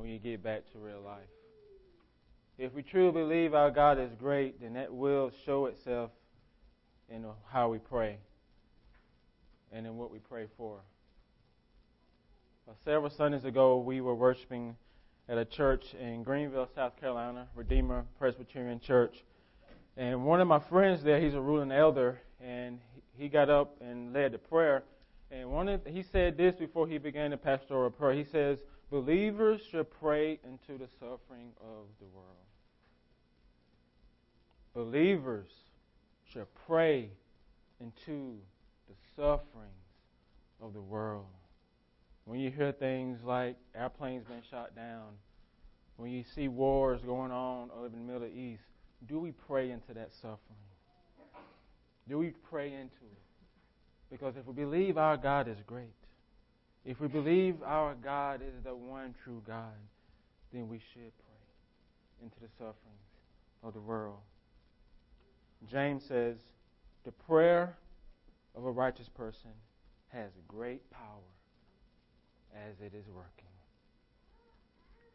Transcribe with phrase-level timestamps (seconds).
[0.00, 1.28] when you get back to real life.
[2.58, 6.10] If we truly believe our God is great, then that will show itself
[7.10, 8.16] in how we pray
[9.72, 10.78] and in what we pray for.
[12.68, 14.74] Uh, several Sundays ago, we were worshiping
[15.28, 19.24] at a church in Greenville, South Carolina, Redeemer Presbyterian Church.
[19.96, 22.80] And one of my friends there, he's a ruling elder, and
[23.18, 24.82] he got up and led the prayer.
[25.30, 28.14] And one of, he said this before he began the pastoral prayer.
[28.14, 28.58] He says,
[28.90, 32.26] Believers should pray into the suffering of the world.
[34.74, 35.48] Believers
[36.32, 37.10] should pray
[37.80, 38.38] into
[38.88, 39.70] the sufferings
[40.60, 41.26] of the world.
[42.24, 45.08] When you hear things like airplanes being shot down,
[45.96, 48.62] when you see wars going on over in the Middle East,
[49.08, 50.38] do we pray into that suffering?
[52.08, 53.22] Do we pray into it?
[54.10, 55.94] Because if we believe our God is great,
[56.84, 59.76] if we believe our God is the one true God,
[60.52, 62.74] then we should pray into the sufferings
[63.62, 64.18] of the world.
[65.70, 66.36] James says,
[67.04, 67.76] the prayer
[68.56, 69.50] of a righteous person
[70.08, 71.30] has great power
[72.54, 73.30] as it is working.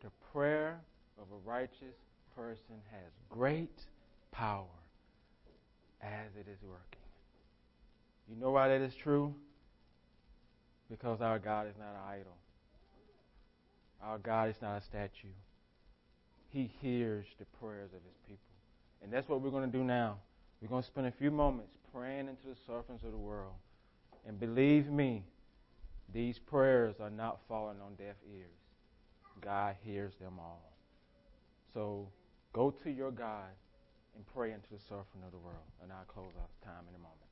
[0.01, 0.79] The prayer
[1.19, 1.95] of a righteous
[2.35, 3.85] person has great
[4.31, 4.65] power
[6.01, 7.01] as it is working.
[8.29, 9.33] You know why that is true?
[10.89, 12.37] Because our God is not an idol.
[14.03, 15.33] Our God is not a statue.
[16.49, 18.39] He hears the prayers of his people.
[19.03, 20.17] And that's what we're going to do now.
[20.61, 23.53] We're going to spend a few moments praying into the sufferings of the world.
[24.27, 25.23] And believe me,
[26.13, 28.47] these prayers are not falling on deaf ears.
[29.41, 30.71] God hears them all.
[31.73, 32.07] So
[32.53, 33.49] go to your God
[34.15, 35.65] and pray into the suffering of the world.
[35.83, 37.24] And I'll close out time in a moment.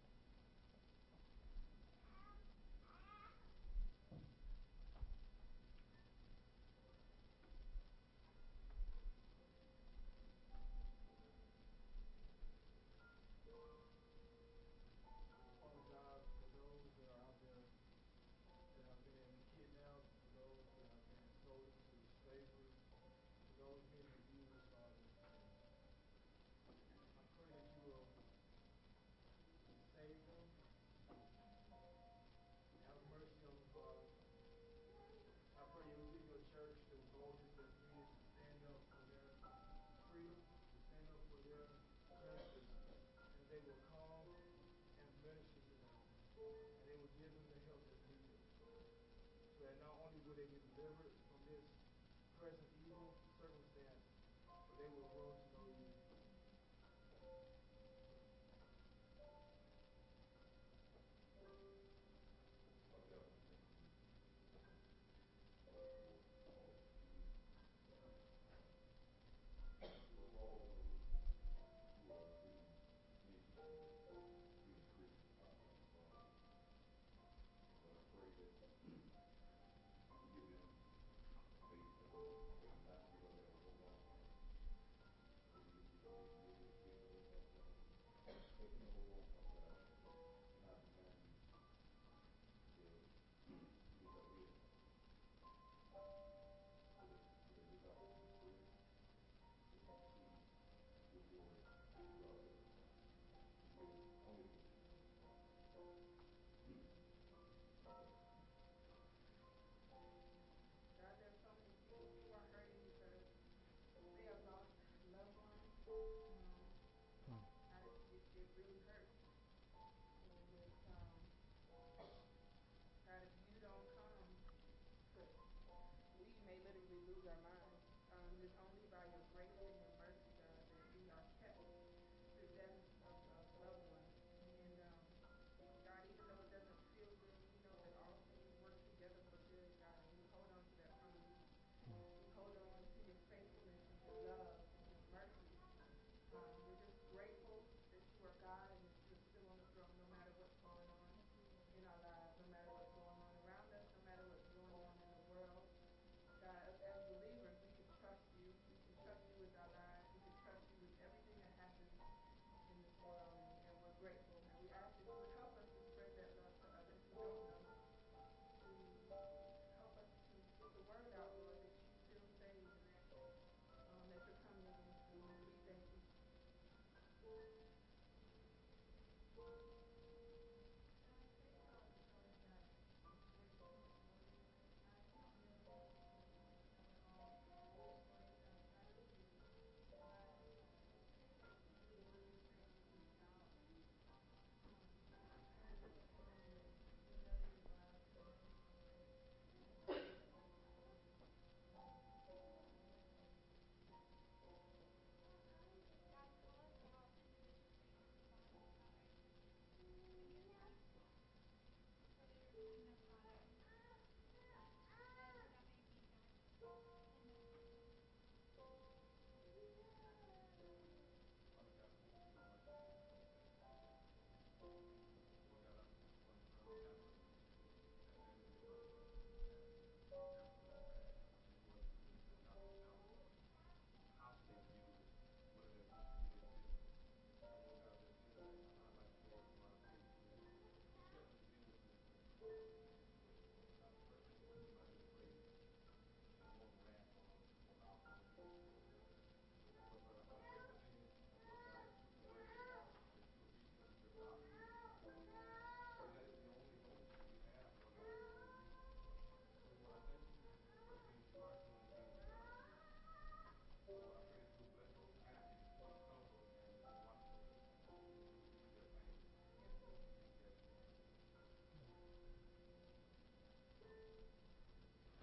[50.26, 51.13] would they endeavor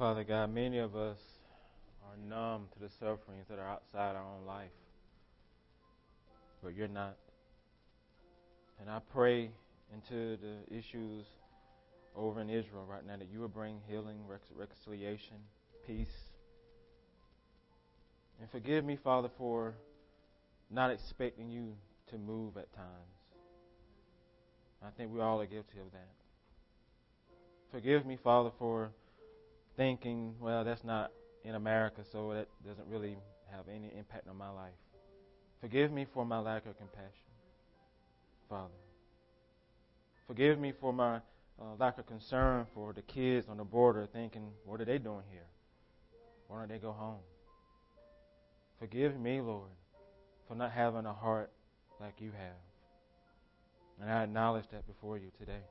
[0.00, 1.18] Father God, many of us
[2.06, 4.70] are numb to the sufferings that are outside our own life,
[6.64, 7.18] but you're not.
[8.80, 9.50] And I pray
[9.92, 11.26] into the issues
[12.16, 14.16] over in Israel right now that you will bring healing,
[14.56, 15.36] reconciliation,
[15.86, 16.30] peace.
[18.40, 19.74] And forgive me, Father, for
[20.70, 21.74] not expecting you
[22.08, 22.88] to move at times.
[24.82, 26.08] I think we all are guilty of that.
[27.70, 28.92] Forgive me, Father, for
[29.80, 31.10] thinking, well, that's not
[31.42, 33.16] in America, so that doesn't really
[33.50, 34.74] have any impact on my life.
[35.62, 37.30] Forgive me for my lack of compassion,
[38.50, 38.74] Father.
[40.26, 41.16] Forgive me for my
[41.58, 45.24] uh, lack of concern for the kids on the border, thinking, what are they doing
[45.30, 45.48] here?
[46.48, 47.20] Why don't they go home?
[48.78, 49.70] Forgive me, Lord,
[50.46, 51.50] for not having a heart
[51.98, 52.60] like you have.
[53.98, 55.64] And I acknowledge that before you today.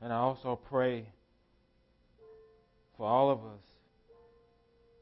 [0.00, 1.06] And I also pray
[2.98, 3.62] for all of us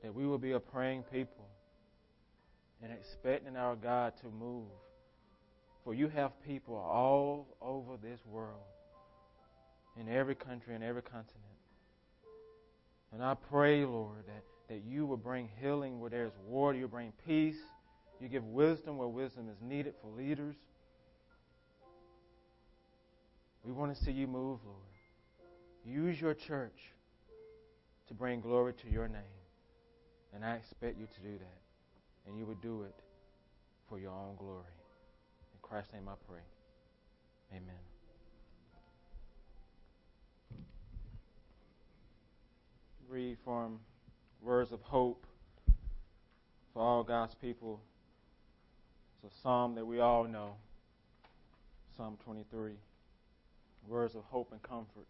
[0.02, 1.48] that we will be a praying people
[2.82, 4.68] and expecting our God to move.
[5.82, 8.62] For you have people all over this world,
[9.98, 11.32] in every country, in every continent.
[13.12, 17.12] And I pray, Lord, that, that you will bring healing where there's war, you bring
[17.26, 17.56] peace,
[18.20, 20.56] you give wisdom where wisdom is needed for leaders.
[23.64, 24.82] We want to see you move, Lord.
[25.84, 26.78] Use your church
[28.08, 29.22] to bring glory to your name.
[30.34, 32.28] And I expect you to do that.
[32.28, 32.94] And you would do it
[33.88, 34.64] for your own glory.
[35.52, 36.40] In Christ's name I pray.
[37.52, 37.74] Amen.
[43.08, 43.78] Read from
[44.42, 45.24] Words of Hope
[46.74, 47.80] for all God's people.
[49.24, 50.56] It's a psalm that we all know.
[51.96, 52.72] Psalm 23.
[53.88, 55.06] Words of hope and comfort.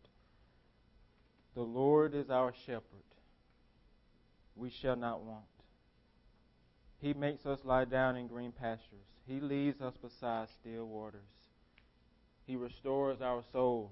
[1.57, 2.83] The Lord is our shepherd.
[4.57, 5.45] We shall not want.
[7.01, 9.07] He makes us lie down in green pastures.
[9.27, 11.21] He leads us beside still waters.
[12.47, 13.91] He restores our soul.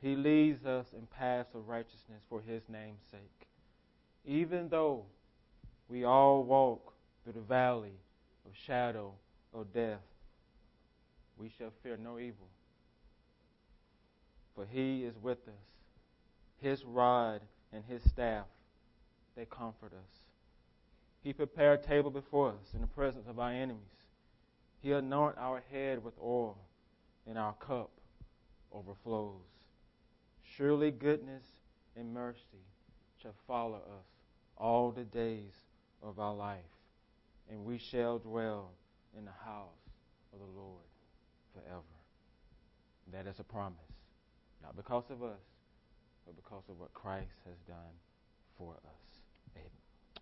[0.00, 3.48] He leads us in paths of righteousness for his name's sake.
[4.24, 5.06] Even though
[5.88, 7.98] we all walk through the valley
[8.46, 9.12] of shadow
[9.52, 9.98] of death,
[11.36, 12.46] we shall fear no evil.
[14.54, 15.54] For he is with us.
[16.60, 17.40] His rod
[17.72, 18.46] and his staff,
[19.36, 20.20] they comfort us.
[21.22, 23.80] He prepared a table before us in the presence of our enemies.
[24.82, 26.58] He anoint our head with oil,
[27.26, 27.90] and our cup
[28.72, 29.40] overflows.
[30.56, 31.44] Surely goodness
[31.96, 32.66] and mercy
[33.20, 34.06] shall follow us
[34.56, 35.52] all the days
[36.02, 36.58] of our life,
[37.50, 38.72] and we shall dwell
[39.16, 39.68] in the house
[40.32, 40.82] of the Lord
[41.54, 41.82] forever.
[43.12, 43.78] That is a promise,
[44.62, 45.40] not because of us,
[46.24, 47.94] but because of what Christ has done
[48.58, 49.04] for us.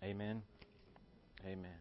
[0.03, 0.41] Amen.
[1.45, 1.79] Amen.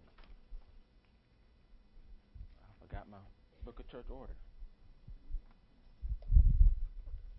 [2.60, 3.16] I forgot my
[3.64, 4.34] book of church order.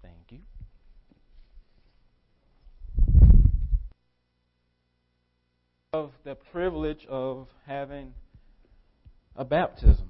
[0.01, 0.39] Thank you.
[5.93, 8.13] Of the privilege of having
[9.37, 10.09] a baptism.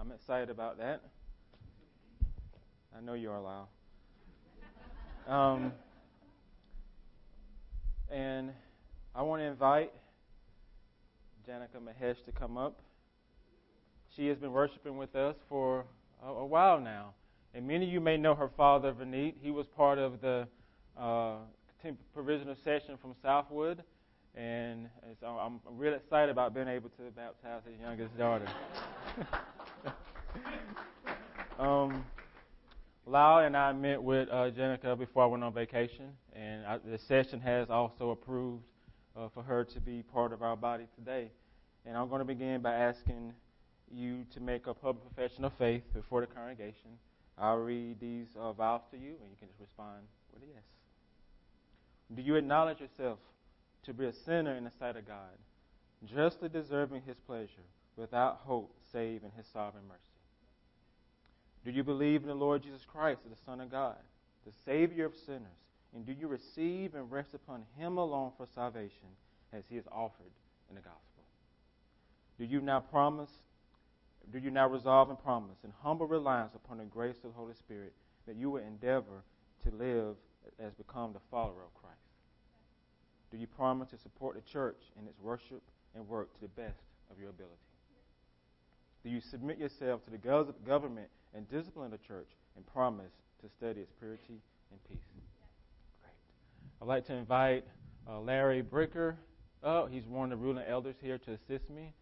[0.00, 1.02] I'm excited about that.
[2.96, 3.68] I know you are, Lyle.
[5.28, 5.72] Um,
[8.10, 8.50] and
[9.14, 9.92] I want to invite
[11.48, 12.80] Janica Mahesh to come up.
[14.16, 15.84] She has been worshiping with us for
[16.24, 17.14] a, a while now.
[17.54, 19.34] And many of you may know her father, Vineet.
[19.40, 20.48] He was part of the
[20.98, 21.36] uh,
[22.12, 23.82] provisional session from Southwood.
[24.34, 24.88] And
[25.20, 28.46] so I'm really excited about being able to baptize his youngest daughter.
[31.58, 32.04] um,
[33.04, 36.98] Lau and I met with uh, Jenica before I went on vacation, and I, the
[36.98, 38.62] session has also approved
[39.16, 41.30] uh, for her to be part of our body today.
[41.84, 43.32] And I'm going to begin by asking
[43.90, 46.96] you to make a public profession of faith before the congregation.
[47.36, 50.62] I'll read these uh, vows to you, and you can just respond with a yes.
[52.14, 53.18] Do you acknowledge yourself
[53.84, 55.36] to be a sinner in the sight of God,
[56.04, 57.66] justly deserving His pleasure,
[57.96, 60.11] without hope save in His sovereign mercy?
[61.64, 63.96] Do you believe in the Lord Jesus Christ the Son of God,
[64.44, 65.46] the Savior of sinners?
[65.94, 69.08] And do you receive and rest upon Him alone for salvation
[69.52, 70.32] as He is offered
[70.68, 71.02] in the gospel?
[72.38, 73.30] Do you now promise,
[74.32, 77.54] do you now resolve and promise in humble reliance upon the grace of the Holy
[77.54, 77.92] Spirit
[78.26, 79.22] that you will endeavor
[79.64, 80.16] to live
[80.58, 81.96] as become the follower of Christ?
[83.30, 85.62] Do you promise to support the church in its worship
[85.94, 87.54] and work to the best of your ability?
[89.04, 90.18] Do you submit yourself to the
[90.66, 93.12] government and discipline the church and promise
[93.42, 94.98] to study its purity and peace?
[96.00, 96.12] Great.
[96.80, 97.64] I'd like to invite
[98.08, 99.16] uh, Larry Bricker
[99.64, 101.92] Oh, He's one of the ruling elders here to assist me.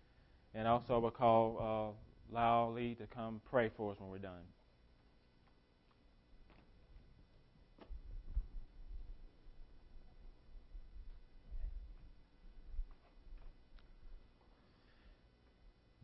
[0.54, 1.94] And also, I will call
[2.32, 4.32] uh, Lao Lee to come pray for us when we're done.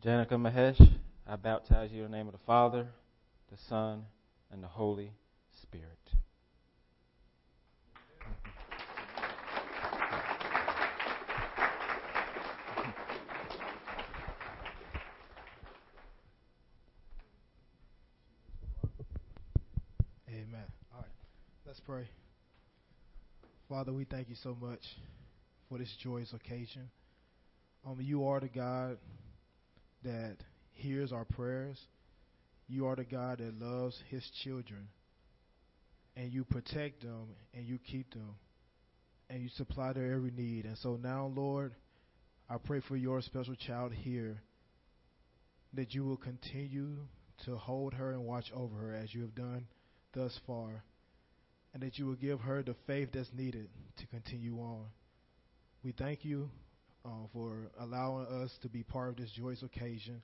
[0.05, 0.89] Janika Mahesh,
[1.27, 2.87] I baptize you in the name of the Father,
[3.49, 4.03] the Son,
[4.51, 5.11] and the Holy
[5.61, 5.85] Spirit.
[20.29, 20.65] Amen.
[20.93, 21.07] All right,
[21.65, 22.07] let's pray.
[23.69, 24.81] Father, we thank you so much
[25.69, 26.89] for this joyous occasion.
[27.85, 28.97] Um, you are the God
[30.03, 30.37] that
[30.73, 31.79] hears our prayers.
[32.67, 34.87] You are the God that loves his children.
[36.15, 38.35] And you protect them and you keep them.
[39.29, 40.65] And you supply their every need.
[40.65, 41.75] And so now, Lord,
[42.49, 44.41] I pray for your special child here
[45.73, 46.95] that you will continue
[47.45, 49.67] to hold her and watch over her as you have done
[50.13, 50.83] thus far.
[51.73, 54.85] And that you will give her the faith that's needed to continue on.
[55.83, 56.49] We thank you
[57.05, 60.21] uh, for allowing us to be part of this joyous occasion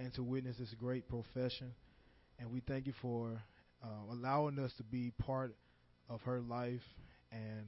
[0.00, 1.72] and to witness this great profession.
[2.38, 3.42] And we thank you for
[3.84, 5.54] uh, allowing us to be part
[6.08, 6.80] of her life
[7.30, 7.66] and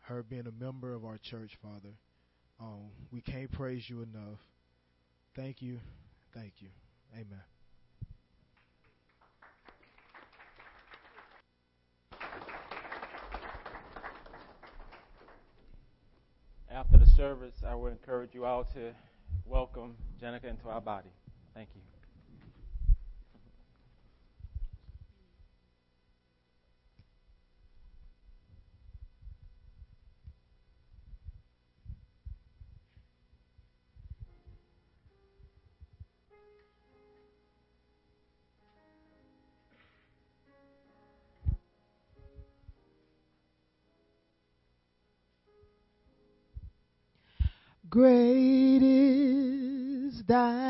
[0.00, 1.94] her being a member of our church, Father.
[2.60, 4.38] Um, we can't praise you enough.
[5.36, 5.78] Thank you.
[6.34, 6.68] Thank you.
[7.14, 7.40] Amen.
[16.68, 18.92] After the service, I would encourage you all to
[19.44, 21.10] welcome Janika into our body.
[21.54, 21.82] Thank you.
[47.90, 50.69] Great is thy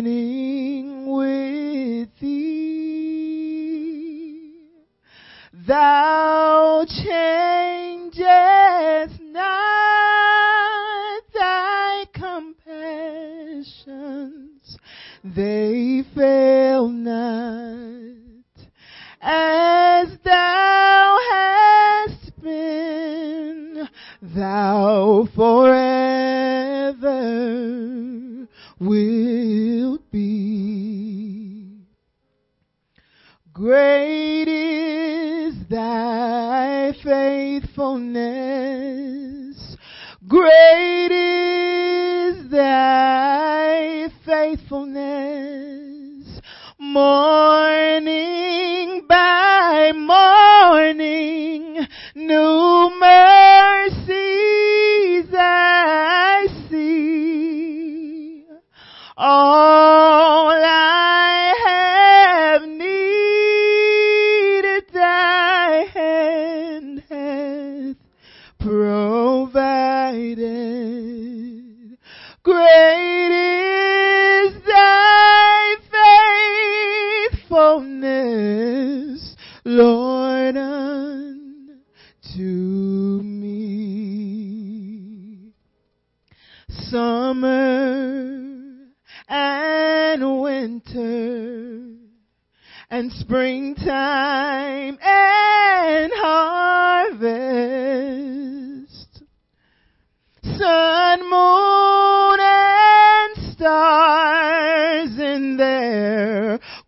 [0.00, 0.49] turning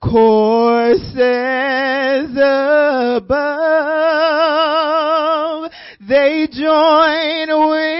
[0.00, 1.16] courses
[2.36, 3.72] above.
[6.00, 7.91] They join with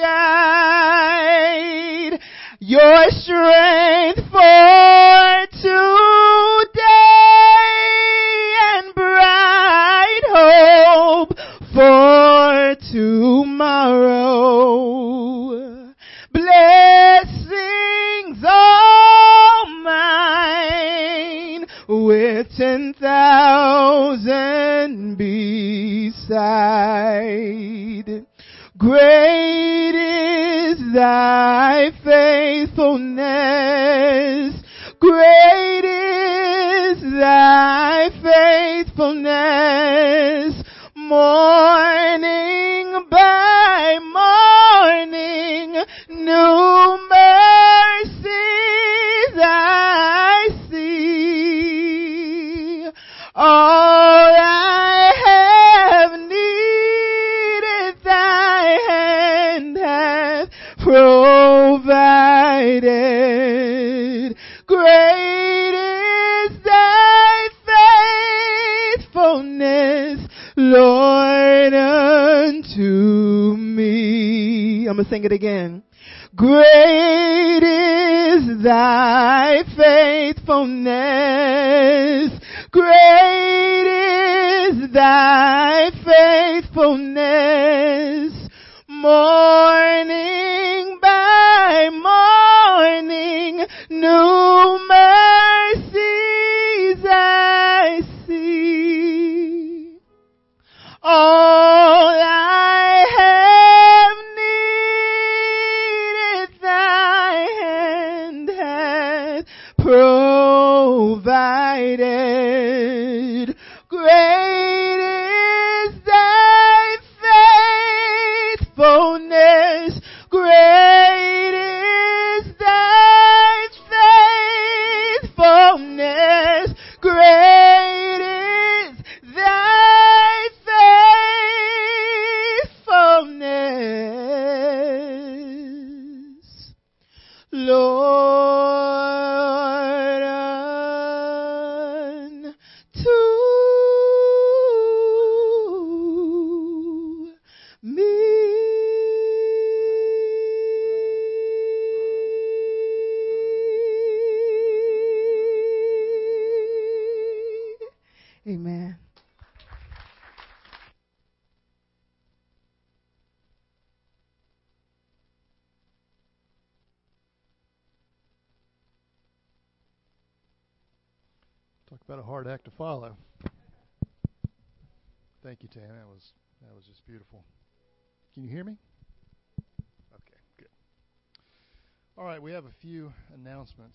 [0.00, 1.60] guide.
[2.60, 6.80] Your strength for today
[8.72, 11.34] and bright hope
[11.74, 14.30] for tomorrow.
[16.32, 17.58] Blessings
[18.44, 24.38] all mine with ten thousand
[25.16, 26.40] beside.
[28.78, 29.09] Great
[30.90, 30.96] is
[75.10, 75.82] sing it again.
[76.36, 82.30] Great is thy faithfulness.
[82.70, 83.86] Great
[84.70, 88.32] is thy faithfulness.
[88.88, 90.39] Morning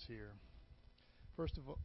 [0.08, 0.32] here.
[1.36, 1.80] First of all,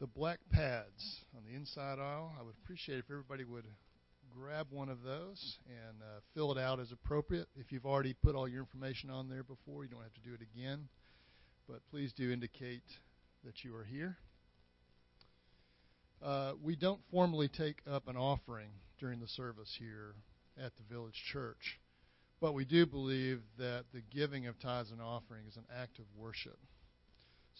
[0.00, 2.32] the black pads on the inside aisle.
[2.38, 3.64] I would appreciate if everybody would
[4.38, 7.48] grab one of those and uh, fill it out as appropriate.
[7.56, 10.34] If you've already put all your information on there before, you don't have to do
[10.34, 10.88] it again.
[11.68, 12.84] But please do indicate
[13.44, 14.16] that you are here.
[16.22, 20.14] Uh, we don't formally take up an offering during the service here
[20.62, 21.78] at the village church,
[22.40, 26.04] but we do believe that the giving of tithes and offering is an act of
[26.16, 26.58] worship.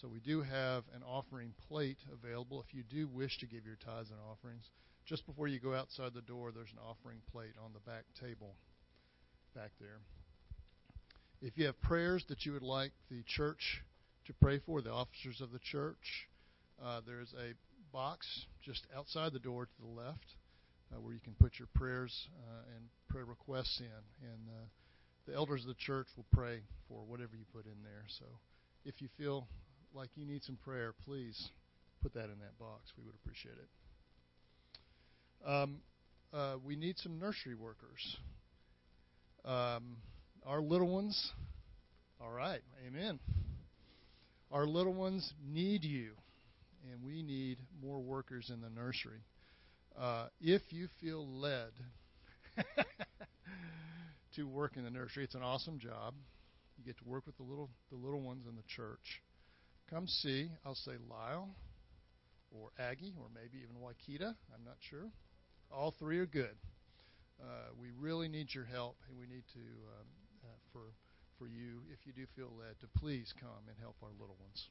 [0.01, 2.63] So we do have an offering plate available.
[2.67, 4.69] If you do wish to give your tithes and offerings,
[5.05, 8.55] just before you go outside the door, there's an offering plate on the back table
[9.55, 9.99] back there.
[11.41, 13.81] If you have prayers that you would like the church
[14.25, 16.27] to pray for, the officers of the church,
[16.83, 17.53] uh, there's a
[17.91, 20.35] box just outside the door to the left
[20.93, 24.29] uh, where you can put your prayers uh, and prayer requests in.
[24.29, 24.65] And uh,
[25.27, 28.05] the elders of the church will pray for whatever you put in there.
[28.19, 28.25] So
[28.85, 29.47] if you feel
[29.93, 31.49] like you need some prayer, please
[32.01, 32.91] put that in that box.
[32.97, 33.69] We would appreciate it.
[35.47, 35.79] Um,
[36.33, 38.17] uh, we need some nursery workers.
[39.45, 39.97] Um,
[40.45, 41.31] our little ones,
[42.21, 43.19] all right, amen.
[44.51, 46.11] Our little ones need you,
[46.91, 49.21] and we need more workers in the nursery.
[49.99, 51.71] Uh, if you feel led
[54.35, 56.13] to work in the nursery, it's an awesome job.
[56.77, 59.23] You get to work with the little the little ones in the church.
[59.89, 60.51] Come see.
[60.63, 61.49] I'll say Lyle
[62.51, 64.35] or Aggie or maybe even Wakita.
[64.53, 65.09] I'm not sure.
[65.71, 66.55] All three are good.
[67.41, 70.07] Uh, we really need your help, and we need to um,
[70.43, 70.81] uh, for
[71.39, 74.69] for you if you do feel led to please come and help our little ones.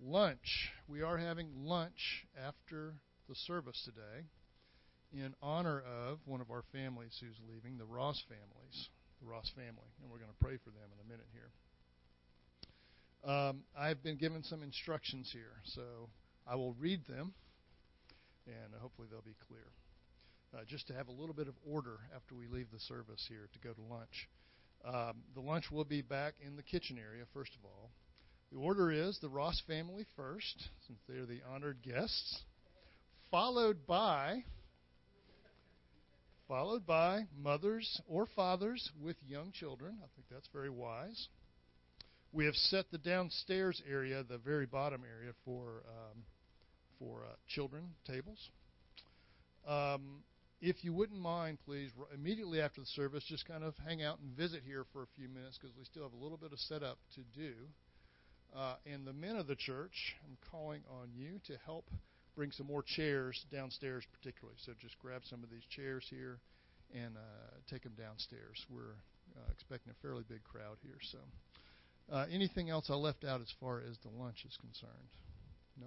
[0.00, 0.70] Lunch.
[0.86, 2.94] We are having lunch after
[3.28, 4.26] the service today
[5.12, 8.88] in honor of one of our families who's leaving, the Ross families,
[9.20, 11.50] the Ross family, and we're going to pray for them in a minute here.
[13.24, 16.08] Um, I've been given some instructions here, so
[16.46, 17.34] I will read them,
[18.46, 19.66] and hopefully they'll be clear.
[20.54, 23.48] Uh, just to have a little bit of order after we leave the service here
[23.52, 24.28] to go to lunch.
[24.84, 27.90] Um, the lunch will be back in the kitchen area, first of all.
[28.50, 32.42] The order is the Ross family first, since they're the honored guests,
[33.32, 34.44] followed by
[36.46, 39.96] followed by mothers or fathers with young children.
[40.00, 41.28] I think that's very wise.
[42.30, 46.22] We have set the downstairs area, the very bottom area, for um,
[46.98, 48.50] for uh, children tables.
[49.66, 50.22] Um,
[50.60, 54.36] if you wouldn't mind, please, immediately after the service, just kind of hang out and
[54.36, 56.98] visit here for a few minutes because we still have a little bit of setup
[57.14, 57.54] to do.
[58.54, 61.86] Uh, and the men of the church, I'm calling on you to help
[62.36, 64.58] bring some more chairs downstairs, particularly.
[64.64, 66.38] So just grab some of these chairs here
[66.94, 67.20] and uh,
[67.70, 68.64] take them downstairs.
[68.68, 68.96] We're
[69.36, 70.98] uh, expecting a fairly big crowd here.
[71.10, 71.18] So,
[72.12, 75.08] uh, anything else I left out as far as the lunch is concerned?
[75.80, 75.86] No.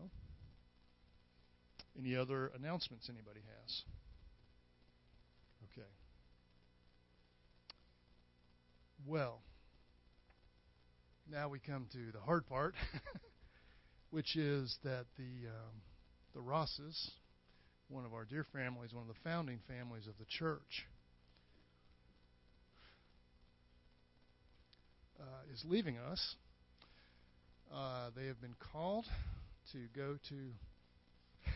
[1.97, 3.81] Any other announcements anybody has?
[5.71, 5.87] Okay.
[9.05, 9.41] Well,
[11.31, 12.75] now we come to the hard part,
[14.09, 15.81] which is that the um,
[16.35, 17.11] the Rosses,
[17.87, 20.85] one of our dear families, one of the founding families of the church,
[25.19, 26.35] uh, is leaving us.
[27.73, 29.05] Uh, they have been called
[29.71, 30.35] to go to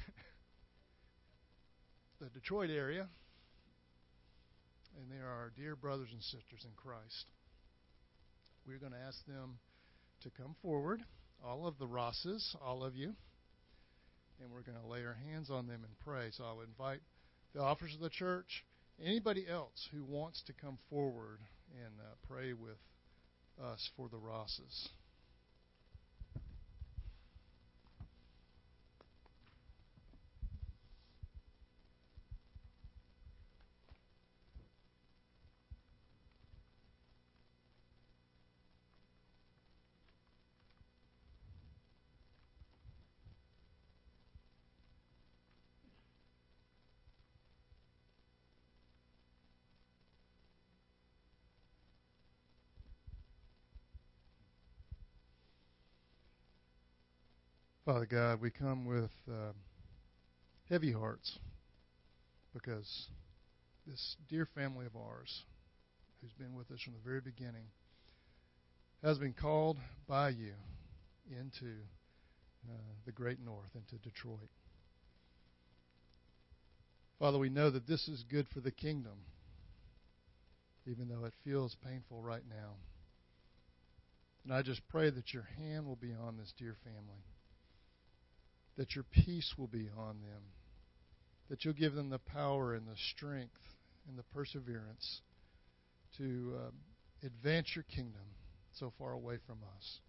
[2.21, 3.07] the Detroit area
[4.97, 7.25] and they are our dear brothers and sisters in Christ.
[8.65, 9.59] We're going to ask them
[10.23, 11.01] to come forward,
[11.45, 13.13] all of the Rosses, all of you,
[14.41, 16.30] and we're going to lay our hands on them and pray.
[16.32, 17.02] So I'll invite
[17.54, 18.63] the officers of the church,
[19.04, 21.39] anybody else who wants to come forward
[21.73, 22.78] and uh, pray with
[23.63, 24.89] us for the Rosses.
[57.89, 59.52] Father God, we come with uh,
[60.69, 61.39] heavy hearts
[62.54, 63.08] because
[63.88, 65.43] this dear family of ours,
[66.21, 67.63] who's been with us from the very beginning,
[69.02, 70.54] has been called by you
[71.32, 71.78] into
[72.69, 74.52] uh, the great north, into Detroit.
[77.17, 79.17] Father, we know that this is good for the kingdom,
[80.86, 82.75] even though it feels painful right now.
[84.43, 87.23] And I just pray that your hand will be on this dear family
[88.79, 90.41] that your peace will be on them,
[91.49, 93.59] that you'll give them the power and the strength
[94.07, 95.19] and the perseverance
[96.17, 98.23] to uh, advance your kingdom
[98.71, 99.99] so far away from us.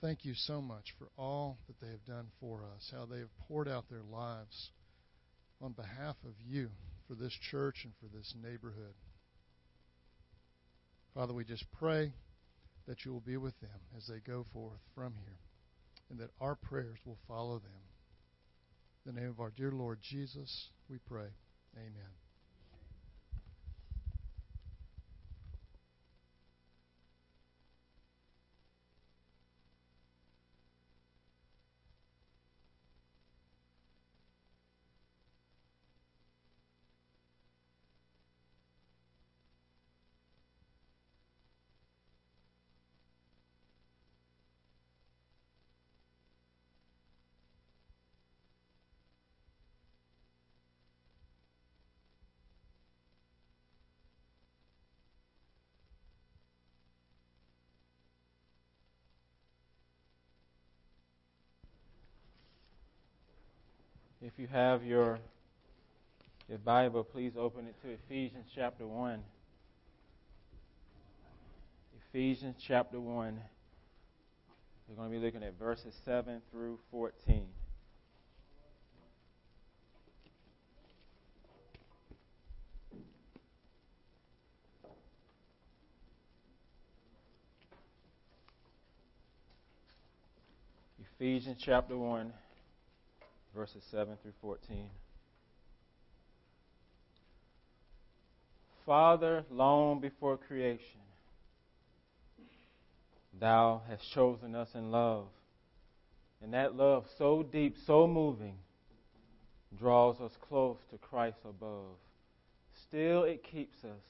[0.00, 3.38] Thank you so much for all that they have done for us, how they have
[3.46, 4.70] poured out their lives
[5.62, 6.68] on behalf of you
[7.06, 8.94] for this church and for this neighborhood.
[11.14, 12.12] Father, we just pray
[12.88, 15.49] that you will be with them as they go forth from here
[16.10, 17.70] and that our prayers will follow them.
[19.06, 21.28] In the name of our dear Lord Jesus, we pray.
[21.76, 22.19] Amen.
[64.22, 65.18] If you have your
[66.46, 69.18] your Bible, please open it to Ephesians chapter 1.
[72.10, 73.40] Ephesians chapter 1.
[74.88, 77.46] We're going to be looking at verses 7 through 14.
[91.16, 92.32] Ephesians chapter 1
[93.54, 94.88] verses 7 through 14.
[98.86, 101.00] Father, long before creation,
[103.38, 105.26] thou hast chosen us in love.
[106.42, 108.54] And that love, so deep, so moving,
[109.78, 111.96] draws us close to Christ above.
[112.88, 114.02] Still, it keeps us,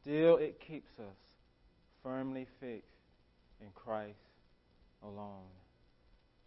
[0.00, 1.16] still, it keeps us
[2.02, 2.88] firmly fixed
[3.60, 4.18] in Christ
[5.02, 5.48] alone.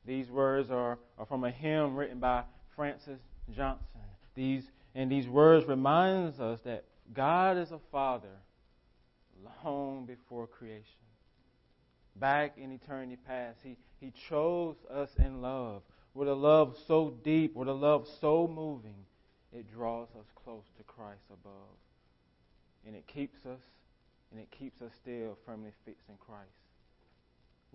[0.05, 2.43] These words are, are from a hymn written by
[2.75, 3.19] Francis
[3.55, 3.85] Johnson.
[4.35, 4.63] These
[4.95, 8.29] and these words reminds us that God is a father
[9.63, 10.83] long before creation.
[12.15, 15.81] Back in eternity past, he, he chose us in love.
[16.13, 18.95] With a love so deep, with a love so moving,
[19.51, 21.75] it draws us close to Christ above.
[22.87, 23.59] And it keeps us,
[24.31, 26.47] and it keeps us still firmly fixed in Christ.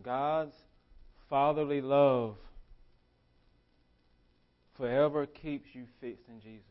[0.02, 0.54] God's
[1.30, 2.36] fatherly love
[4.80, 6.64] forever keeps you fixed in Jesus.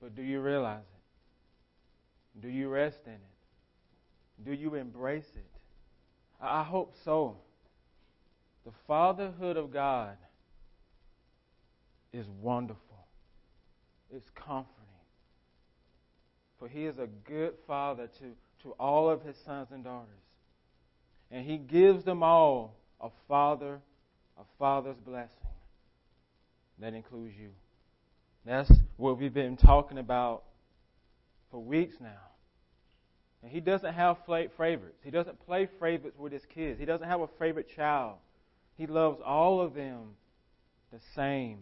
[0.00, 2.42] But do you realize it?
[2.42, 4.44] Do you rest in it?
[4.44, 5.46] Do you embrace it?
[6.40, 7.38] I hope so.
[8.66, 10.16] The fatherhood of God
[12.12, 13.06] is wonderful.
[14.14, 14.68] It's comforting.
[16.58, 18.24] For he is a good father to,
[18.62, 20.23] to all of his sons and daughters.
[21.30, 23.80] And he gives them all a father,
[24.38, 25.30] a father's blessing.
[26.80, 27.50] That includes you.
[28.44, 30.44] That's what we've been talking about
[31.50, 32.08] for weeks now.
[33.42, 34.98] And he doesn't have favorites.
[35.02, 36.78] He doesn't play favorites with his kids.
[36.80, 38.16] He doesn't have a favorite child.
[38.76, 40.16] He loves all of them
[40.92, 41.58] the same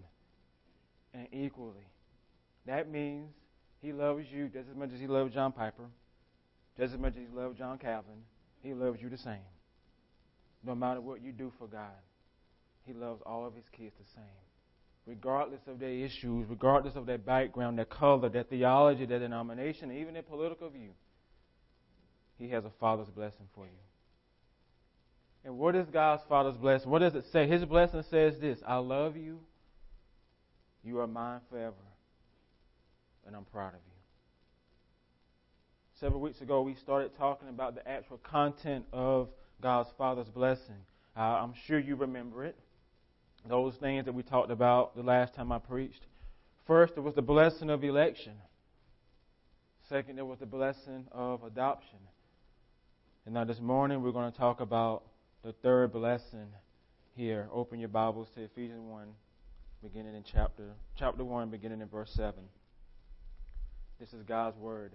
[1.12, 1.86] and equally.
[2.66, 3.32] That means
[3.80, 5.84] he loves you just as much as he loves John Piper,
[6.78, 8.22] just as much as he loves John Calvin.
[8.62, 9.48] He loves you the same.
[10.64, 11.98] No matter what you do for God,
[12.86, 14.42] he loves all of his kids the same
[15.06, 20.14] regardless of their issues, regardless of their background, their color, their theology, their denomination, even
[20.14, 20.90] their political view.
[22.38, 23.70] He has a Father's blessing for you.
[25.44, 26.90] And what is God's Father's blessing?
[26.90, 27.48] What does it say?
[27.48, 29.40] His blessing says this I love you.
[30.84, 31.74] You are mine forever.
[33.26, 33.91] And I'm proud of you.
[36.02, 39.28] Several weeks ago, we started talking about the actual content of
[39.60, 40.74] God's Father's blessing.
[41.16, 42.56] Uh, I'm sure you remember it
[43.48, 46.00] those things that we talked about the last time I preached.
[46.66, 48.32] First, there was the blessing of election.
[49.88, 52.00] Second, there was the blessing of adoption.
[53.24, 55.04] And now this morning we're going to talk about
[55.44, 56.48] the third blessing
[57.14, 57.48] here.
[57.52, 59.06] Open your Bibles to Ephesians 1,
[59.84, 62.34] beginning in chapter chapter 1, beginning in verse 7.
[64.00, 64.94] This is God's word.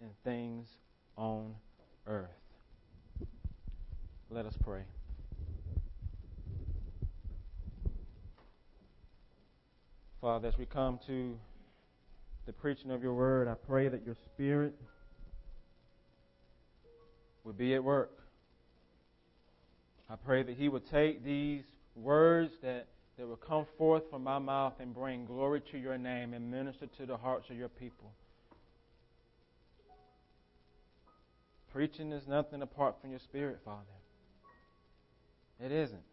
[0.00, 0.66] and things
[1.16, 1.54] on
[2.06, 2.28] earth.
[4.30, 4.82] Let us pray.
[10.20, 11.36] Father, as we come to
[12.46, 14.74] the preaching of your word, I pray that your spirit
[17.44, 18.10] would be at work.
[20.08, 21.62] I pray that he would take these
[21.94, 22.86] words that,
[23.18, 26.86] that will come forth from my mouth and bring glory to your name and minister
[26.98, 28.10] to the hearts of your people.
[31.74, 33.80] Preaching is nothing apart from your spirit, Father.
[35.58, 36.04] It isn't.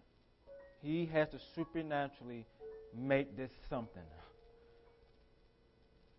[0.81, 2.47] He has to supernaturally
[2.97, 4.01] make this something.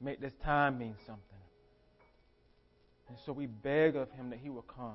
[0.00, 1.24] Make this time mean something.
[3.08, 4.94] And so we beg of him that he will come.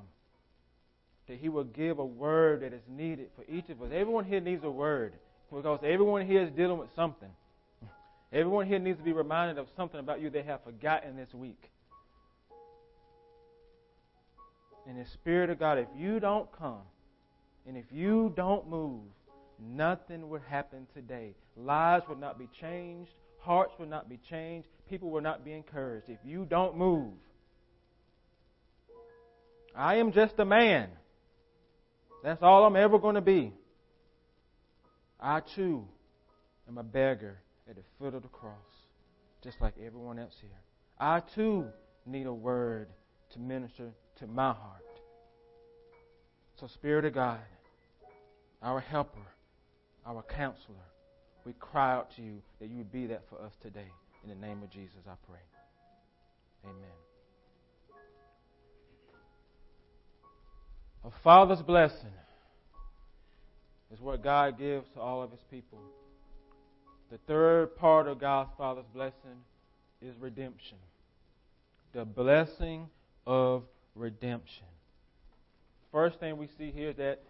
[1.28, 3.90] That he will give a word that is needed for each of us.
[3.92, 5.12] Everyone here needs a word.
[5.54, 7.28] Because everyone here is dealing with something.
[8.32, 11.70] Everyone here needs to be reminded of something about you they have forgotten this week.
[14.88, 16.80] In the Spirit of God, if you don't come
[17.66, 19.02] and if you don't move,
[19.60, 21.34] nothing would happen today.
[21.56, 26.08] Lives would not be changed, hearts would not be changed, people will not be encouraged.
[26.08, 27.12] If you don't move,
[29.76, 30.88] I am just a man.
[32.24, 33.52] That's all I'm ever going to be.
[35.20, 35.86] I too
[36.66, 38.54] am a beggar at the foot of the cross,
[39.44, 40.50] just like everyone else here.
[40.98, 41.66] I too
[42.06, 42.88] need a word
[43.34, 44.82] to minister to my heart.
[46.60, 47.38] So, Spirit of God,
[48.62, 49.18] our helper,
[50.06, 50.76] our counselor,
[51.44, 53.90] we cry out to you that you would be that for us today.
[54.24, 55.38] In the name of Jesus, I pray.
[56.64, 56.74] Amen.
[61.04, 62.12] A father's blessing
[63.92, 65.78] is what God gives to all of his people.
[67.10, 69.44] The third part of God's Father's blessing
[70.02, 70.76] is redemption.
[71.94, 72.88] The blessing
[73.26, 73.62] of
[73.98, 74.66] redemption.
[75.92, 77.20] First thing we see here is that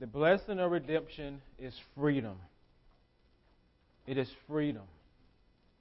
[0.00, 2.36] the blessing of redemption is freedom.
[4.06, 4.82] It is freedom.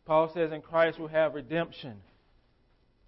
[0.05, 1.95] Paul says in Christ we have redemption.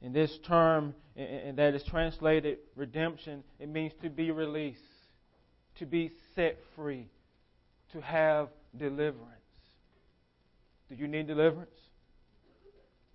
[0.02, 4.80] In this term, and that is translated redemption, it means to be released,
[5.80, 7.08] to be set free,
[7.94, 9.28] to have deliverance.
[10.90, 11.70] Do you need deliverance?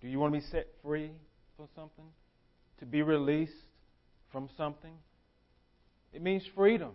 [0.01, 1.11] Do you want to be set free
[1.55, 2.05] from something?
[2.79, 3.53] To be released
[4.31, 4.93] from something?
[6.13, 6.91] It means freedom.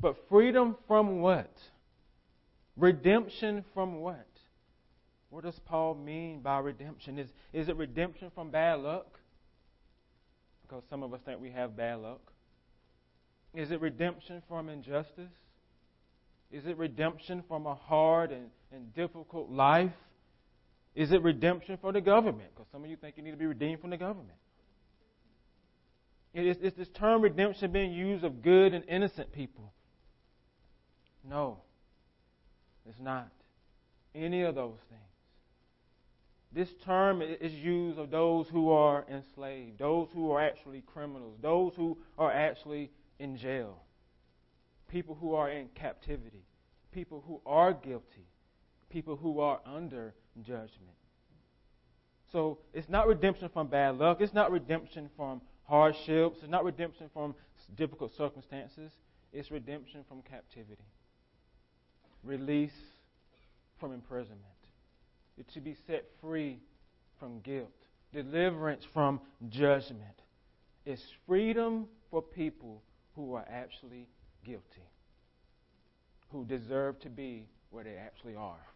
[0.00, 1.52] But freedom from what?
[2.76, 4.26] Redemption from what?
[5.28, 7.18] What does Paul mean by redemption?
[7.18, 9.06] Is, is it redemption from bad luck?
[10.62, 12.32] Because some of us think we have bad luck.
[13.54, 15.30] Is it redemption from injustice?
[16.50, 19.92] Is it redemption from a hard and, and difficult life?
[20.94, 22.50] Is it redemption for the government?
[22.54, 24.38] Because some of you think you need to be redeemed from the government.
[26.32, 29.72] Is, is this term redemption being used of good and innocent people?
[31.28, 31.58] No,
[32.88, 33.30] it's not.
[34.14, 35.00] Any of those things.
[36.52, 41.72] This term is used of those who are enslaved, those who are actually criminals, those
[41.76, 42.90] who are actually
[43.20, 43.76] in jail,
[44.88, 46.44] people who are in captivity,
[46.92, 48.26] people who are guilty,
[48.88, 50.96] people who are under judgment.
[52.32, 55.40] So it's not redemption from bad luck, it's not redemption from
[55.70, 57.34] hardships, it's not redemption from
[57.76, 58.90] difficult circumstances,
[59.32, 60.82] it's redemption from captivity,
[62.24, 62.76] release
[63.78, 64.44] from imprisonment.
[65.54, 66.58] To be set free
[67.18, 67.70] from guilt,
[68.12, 70.02] deliverance from judgment.
[70.84, 72.82] It's freedom for people
[73.16, 74.06] who are actually
[74.44, 74.88] guilty,
[76.30, 78.66] who deserve to be where they actually are.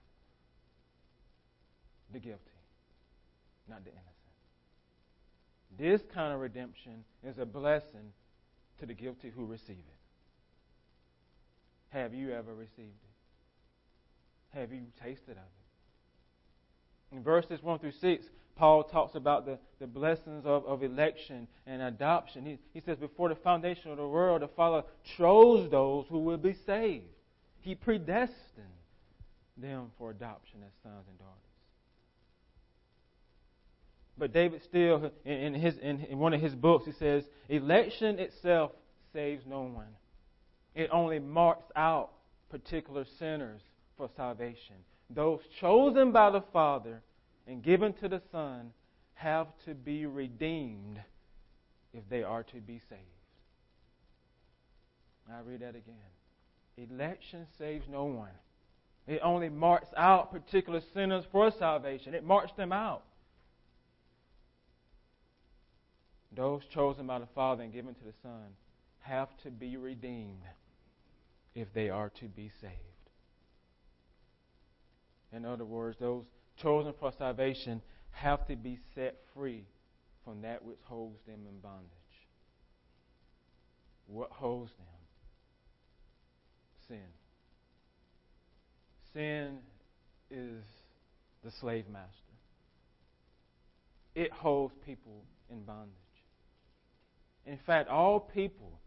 [2.12, 2.40] The guilty,
[3.68, 4.13] not the innocent.
[5.78, 8.12] This kind of redemption is a blessing
[8.80, 10.04] to the guilty who receive it.
[11.90, 14.58] Have you ever received it?
[14.58, 17.16] Have you tasted of it?
[17.16, 21.82] In verses 1 through 6, Paul talks about the, the blessings of, of election and
[21.82, 22.44] adoption.
[22.44, 26.36] He, he says, Before the foundation of the world, the Father chose those who will
[26.36, 27.04] be saved.
[27.60, 28.66] He predestined
[29.56, 31.43] them for adoption as sons and daughters.
[34.16, 38.70] But David Steele, in, his, in one of his books, he says, Election itself
[39.12, 39.96] saves no one.
[40.74, 42.10] It only marks out
[42.50, 43.60] particular sinners
[43.96, 44.76] for salvation
[45.10, 47.02] those chosen by the Father
[47.46, 48.72] and given to the Son
[49.14, 51.00] have to be redeemed
[51.92, 53.00] if they are to be saved.
[55.30, 55.94] I read that again.
[56.76, 58.30] Election saves no one.
[59.06, 62.14] It only marks out particular sinners for salvation.
[62.14, 63.04] It marks them out.
[66.34, 68.56] Those chosen by the Father and given to the Son
[69.00, 70.42] have to be redeemed
[71.54, 72.72] if they are to be saved.
[75.32, 76.24] In other words, those
[76.60, 79.64] chosen for salvation have to be set free
[80.24, 81.90] from that which holds them in bondage.
[84.06, 84.86] What holds them?
[86.88, 86.98] Sin.
[89.14, 89.58] sin
[90.30, 90.64] is
[91.42, 92.10] the slave master.
[94.14, 96.03] It holds people in bondage.
[97.46, 98.80] In fact, all people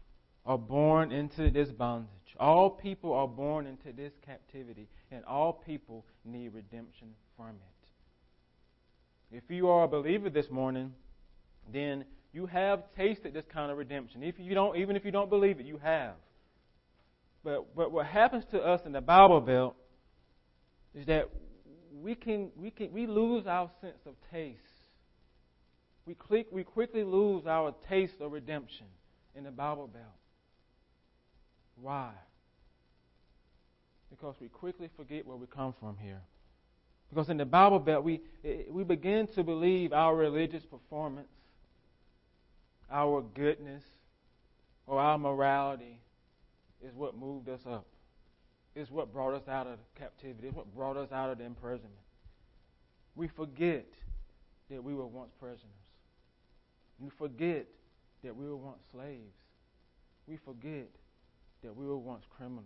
[0.44, 2.08] are born into this bondage.
[2.38, 9.36] All people are born into this captivity, and all people need redemption from it.
[9.36, 10.94] If you are a believer this morning,
[11.70, 14.22] then you have tasted this kind of redemption.
[14.22, 16.14] If you don't, even if you don't believe it, you have.
[17.44, 19.76] But but what happens to us in the Bible Belt
[20.94, 21.28] is that
[22.02, 24.58] we can we can we lose our sense of taste.
[26.08, 28.86] We click, we quickly lose our taste of redemption
[29.36, 30.06] in the Bible Belt.
[31.76, 32.12] Why?
[34.08, 36.22] Because we quickly forget where we come from here.
[37.10, 41.28] Because in the Bible Belt, we, eh, we begin to believe our religious performance,
[42.90, 43.82] our goodness,
[44.86, 46.00] or our morality
[46.82, 47.86] is what moved us up.
[48.74, 50.48] Is what brought us out of captivity.
[50.48, 51.92] Is what brought us out of the imprisonment.
[53.14, 53.84] We forget
[54.70, 55.87] that we were once prisoners.
[56.98, 57.66] We forget
[58.24, 59.36] that we were once slaves.
[60.26, 60.88] We forget
[61.62, 62.64] that we were once criminals.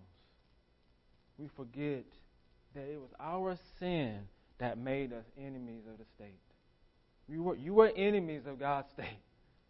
[1.39, 2.05] We forget
[2.75, 4.21] that it was our sin
[4.59, 6.41] that made us enemies of the state.
[7.29, 9.23] You were, you were enemies of God's state,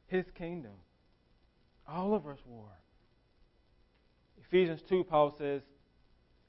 [0.06, 0.72] His kingdom.
[1.88, 2.68] All of us were.
[4.40, 5.62] Ephesians 2, Paul says,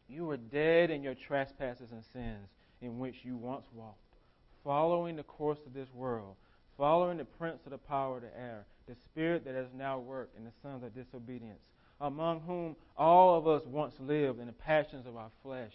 [0.08, 2.50] You were dead in your trespasses and sins
[2.82, 4.18] in which you once walked,
[4.64, 6.36] following the course of this world,
[6.78, 10.38] following the prince of the power of the air, the spirit that has now worked
[10.38, 11.60] in the sons of disobedience,
[12.02, 15.74] among whom all of us once lived in the passions of our flesh,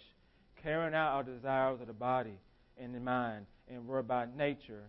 [0.61, 2.37] carrying out our desires of the body
[2.77, 4.83] and the mind, and were by nature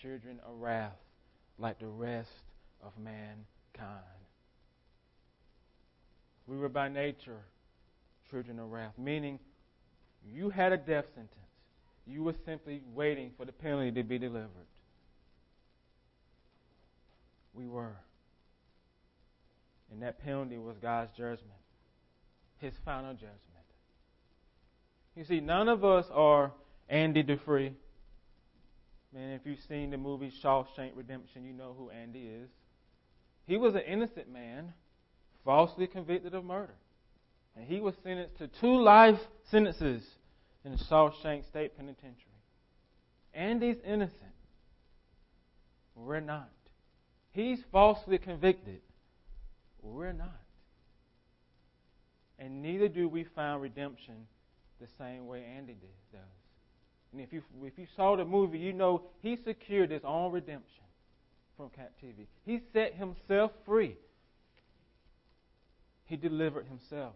[0.00, 0.96] children of wrath,
[1.58, 2.30] like the rest
[2.82, 3.44] of mankind.
[6.46, 7.40] We were by nature
[8.30, 9.38] children of wrath, meaning
[10.32, 11.34] you had a death sentence.
[12.06, 14.48] You were simply waiting for the penalty to be delivered.
[17.54, 17.96] We were.
[19.90, 21.60] And that penalty was God's judgment,
[22.58, 23.38] His final judgment.
[25.16, 26.52] You see, none of us are
[26.88, 27.74] Andy Dufresne.
[29.12, 32.48] Man, if you've seen the movie Shawshank Redemption, you know who Andy is.
[33.46, 34.74] He was an innocent man
[35.44, 36.74] falsely convicted of murder.
[37.56, 39.18] And he was sentenced to two life
[39.50, 40.02] sentences
[40.64, 42.14] in Shawshank State Penitentiary.
[43.34, 44.14] Andy's innocent.
[45.96, 46.50] We're not.
[47.38, 48.80] He's falsely convicted.
[49.80, 50.40] We're not.
[52.38, 54.26] And neither do we find redemption
[54.80, 55.76] the same way Andy
[56.12, 56.20] does.
[57.12, 60.84] And if you, if you saw the movie, you know he secured his own redemption
[61.56, 62.26] from captivity.
[62.44, 63.96] He set himself free
[66.08, 67.12] he delivered himself.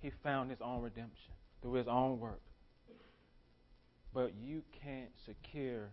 [0.00, 2.40] He found his own redemption through his own work.
[4.14, 5.90] But you can't secure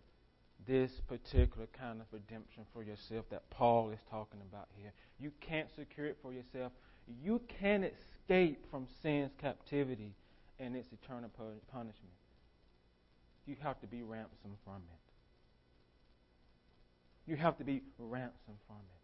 [0.66, 4.91] this particular kind of redemption for yourself that Paul is talking about here.
[5.20, 6.72] You can't secure it for yourself.
[7.24, 10.14] You can't escape from sin's captivity
[10.60, 11.30] and its eternal
[11.72, 12.14] punishment.
[13.45, 15.08] You have to be ransomed from it.
[17.30, 18.97] You have to be ransomed from it.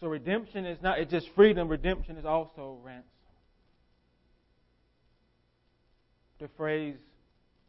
[0.00, 3.08] So redemption is not it's just freedom, redemption is also ransom.
[6.40, 6.96] The phrase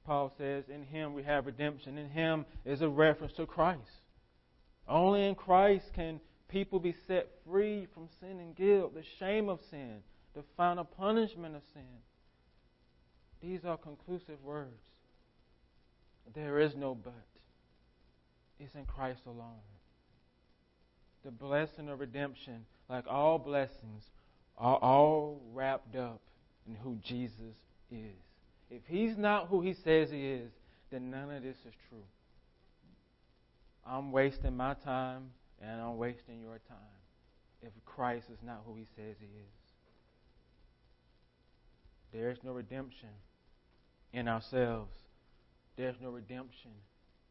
[0.06, 1.98] Paul says, in him we have redemption.
[1.98, 3.82] In him is a reference to Christ.
[4.88, 9.60] Only in Christ can people be set free from sin and guilt, the shame of
[9.70, 9.98] sin,
[10.36, 11.84] the final punishment of sin.
[13.42, 14.70] These are conclusive words.
[16.34, 17.14] There is no but.
[18.60, 19.62] It's in Christ alone
[21.26, 24.04] the blessing of redemption, like all blessings,
[24.58, 26.22] are all wrapped up
[26.68, 27.58] in who Jesus
[27.92, 28.16] is.
[28.70, 30.52] If he's not who he says he is,
[30.92, 32.04] then none of this is true.
[33.86, 35.30] I'm wasting my time
[35.62, 36.78] and I'm wasting your time
[37.62, 39.56] if Christ is not who he says he is.
[42.12, 43.10] There is no redemption
[44.14, 44.94] in ourselves.
[45.78, 46.72] There's no redemption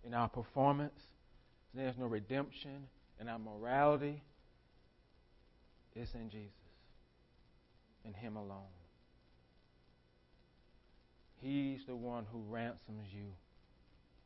[0.05, 1.01] in our performance.
[1.75, 2.87] There's no redemption
[3.21, 4.23] in our morality
[5.95, 6.51] It's in Jesus,
[8.05, 8.75] in Him alone.
[11.45, 13.27] He's the one who ransoms you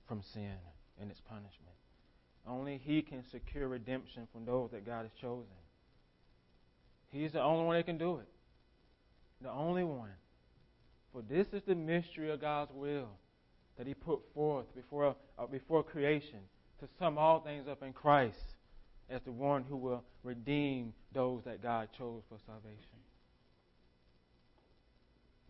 [0.06, 0.54] from sin
[1.00, 1.74] and its punishment.
[2.46, 5.46] Only He can secure redemption from those that God has chosen.
[7.10, 8.28] He's the only one that can do it.
[9.42, 10.12] The only one.
[11.12, 13.08] For this is the mystery of God's will
[13.76, 16.38] that He put forth before, uh, before creation
[16.78, 18.54] to sum all things up in Christ
[19.10, 22.78] as the one who will redeem those that God chose for salvation.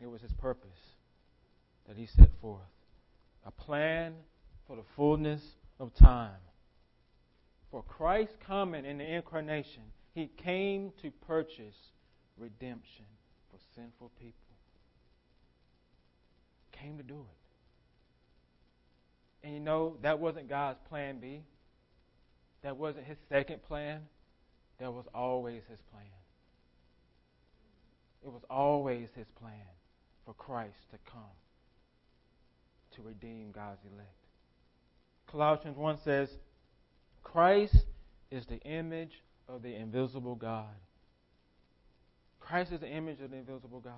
[0.01, 0.79] It was his purpose
[1.89, 2.61] that he set forth.
[3.47, 4.15] A plan
[4.67, 5.41] for the fullness
[5.81, 6.31] of time.
[7.71, 9.83] For Christ coming in the incarnation,
[10.15, 11.77] he came to purchase
[12.37, 13.05] redemption
[13.51, 14.35] for sinful people.
[16.73, 17.39] Came to do it.
[19.47, 21.43] And you know, that wasn't God's plan B.
[22.63, 24.01] That wasn't his second plan.
[24.79, 26.05] That was always his plan.
[28.25, 29.55] It was always his plan
[30.25, 31.23] for Christ to come
[32.99, 34.11] to redeem God's elect.
[35.31, 36.29] Colossians 1 says,
[37.23, 37.87] Christ
[38.31, 40.67] is the image of the invisible God.
[42.41, 43.93] Christ is the image of the invisible God,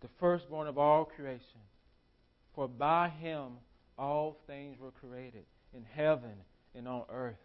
[0.00, 1.60] the firstborn of all creation.
[2.54, 3.54] For by him
[3.98, 6.34] all things were created, in heaven
[6.74, 7.36] and on earth,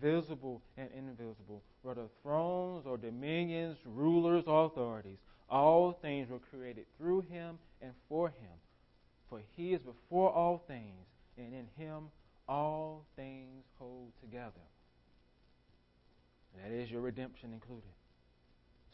[0.00, 5.18] visible and invisible, whether thrones or dominions, rulers or authorities.
[5.48, 8.58] All things were created through him and for him.
[9.28, 11.06] For he is before all things,
[11.38, 12.04] and in him
[12.48, 14.50] all things hold together.
[16.62, 17.90] That is your redemption included.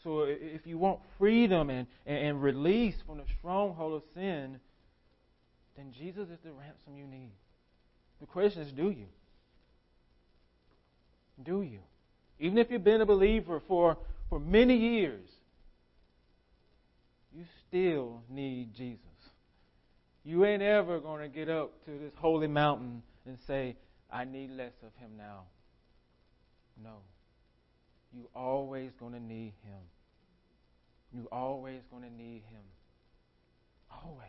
[0.03, 4.59] So if you want freedom and, and release from the stronghold of sin,
[5.75, 7.31] then Jesus is the ransom you need.
[8.19, 9.07] The question is, do you?
[11.43, 11.79] Do you?
[12.39, 13.97] Even if you've been a believer for,
[14.29, 15.27] for many years,
[17.35, 18.99] you still need Jesus.
[20.23, 23.75] You ain't ever going to get up to this holy mountain and say,
[24.11, 25.43] I need less of him now.
[26.81, 26.97] No.
[28.15, 29.81] You always going to need him.
[31.13, 32.63] You always going to need him.
[33.91, 34.25] Always.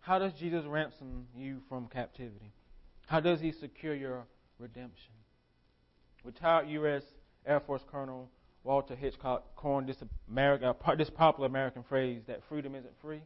[0.00, 2.52] How does Jesus ransom you from captivity?
[3.06, 4.26] How does he secure your
[4.58, 5.12] redemption?
[6.24, 7.02] Retired U.S.
[7.46, 8.28] Air Force Colonel
[8.64, 9.96] Walter Hitchcock coined this,
[10.28, 13.22] America, uh, this popular American phrase that freedom isn't free.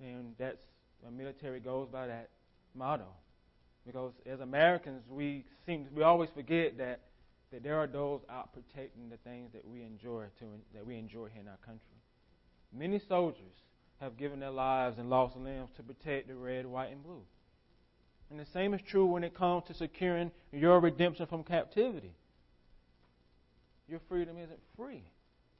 [0.00, 0.62] And that's
[1.04, 2.30] the military goes by that
[2.74, 3.06] motto.
[3.86, 7.00] Because as Americans, we seem we always forget that
[7.52, 11.28] that there are those out protecting the things that we enjoy to that we enjoy
[11.32, 11.96] here in our country.
[12.72, 13.62] Many soldiers
[14.00, 17.22] have given their lives and lost limbs to protect the red, white, and blue.
[18.30, 22.12] And the same is true when it comes to securing your redemption from captivity.
[23.88, 25.04] Your freedom isn't free.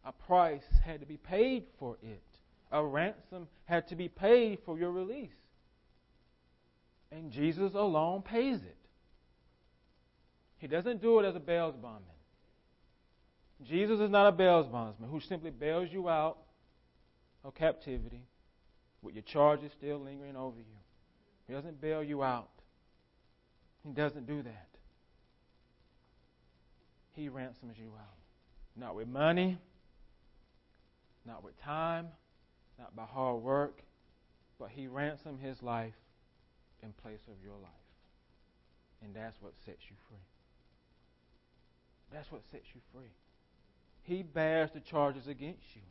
[0.04, 2.22] A price had to be paid for it.
[2.72, 5.30] A ransom had to be paid for your release.
[7.10, 8.76] And Jesus alone pays it.
[10.58, 12.14] He doesn't do it as a bail bondsman.
[13.64, 16.38] Jesus is not a bail bondsman who simply bails you out
[17.44, 18.22] of captivity
[19.02, 20.64] with your charges still lingering over you.
[21.46, 22.48] He doesn't bail you out.
[23.84, 24.68] He doesn't do that.
[27.12, 28.16] He ransoms you out.
[28.76, 29.58] Not with money,
[31.24, 32.08] not with time,
[32.78, 33.80] not by hard work,
[34.58, 35.94] but He ransomed His life
[36.82, 37.70] in place of your life.
[39.02, 40.18] And that's what sets you free.
[42.12, 43.12] That's what sets you free.
[44.02, 45.82] He bears the charges against you.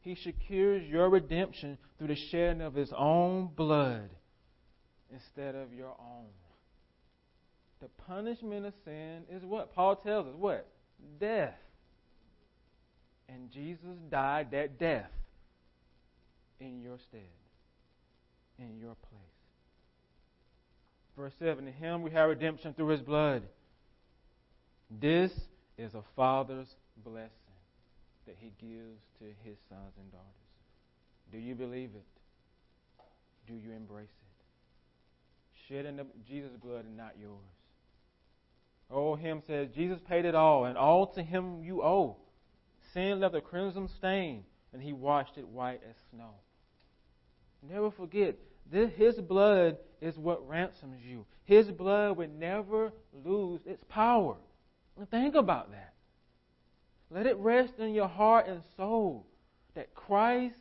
[0.00, 4.10] He secures your redemption through the shedding of His own blood
[5.12, 6.26] instead of your own.
[7.80, 9.74] The punishment of sin is what?
[9.74, 10.66] Paul tells us what?
[11.20, 11.54] Death.
[13.28, 15.10] And Jesus died that death
[16.60, 17.20] in your stead,
[18.58, 19.37] in your place.
[21.18, 23.42] Verse 7 In him we have redemption through his blood.
[24.88, 25.32] This
[25.76, 26.68] is a father's
[27.04, 27.30] blessing
[28.26, 30.24] that he gives to his sons and daughters.
[31.32, 32.06] Do you believe it?
[33.48, 35.68] Do you embrace it?
[35.68, 37.34] Shedding the Jesus' blood and not yours.
[38.90, 42.16] Oh, hymn says, Jesus paid it all, and all to him you owe.
[42.94, 46.30] Sin left a crimson stain, and he washed it white as snow.
[47.68, 48.36] Never forget,
[48.70, 51.24] this, his blood is what ransoms you.
[51.44, 52.92] His blood will never
[53.24, 54.36] lose its power.
[55.10, 55.94] think about that.
[57.10, 59.26] Let it rest in your heart and soul
[59.74, 60.58] that Christ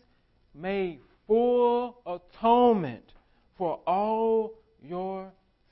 [0.56, 3.12] made full atonement
[3.58, 5.32] for all your